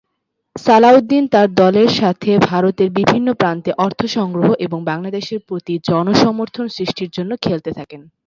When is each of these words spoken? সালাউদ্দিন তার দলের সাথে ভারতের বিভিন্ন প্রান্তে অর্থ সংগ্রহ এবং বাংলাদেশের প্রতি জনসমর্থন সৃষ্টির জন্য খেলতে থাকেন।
সালাউদ্দিন 0.55 1.23
তার 1.27 1.47
দলের 1.55 1.89
সাথে 1.99 2.31
ভারতের 2.45 2.89
বিভিন্ন 2.99 3.27
প্রান্তে 3.33 3.71
অর্থ 3.77 3.99
সংগ্রহ 4.17 4.47
এবং 4.65 4.79
বাংলাদেশের 4.85 5.39
প্রতি 5.47 5.73
জনসমর্থন 5.89 6.65
সৃষ্টির 6.69 7.09
জন্য 7.09 7.31
খেলতে 7.41 7.69
থাকেন। 7.77 8.01